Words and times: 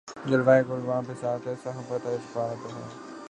جلوہٴ 0.29 0.61
گل 0.69 0.81
واں 0.87 1.01
بساطِ 1.07 1.43
صحبتِ 1.63 2.05
احباب 2.15 2.59
تھا 2.69 2.81